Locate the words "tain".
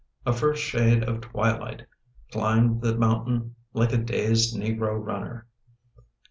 3.23-3.55